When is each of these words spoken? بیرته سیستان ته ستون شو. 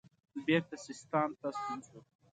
بیرته 0.45 0.75
سیستان 0.85 1.29
ته 1.39 1.47
ستون 1.57 1.79
شو. 1.87 1.99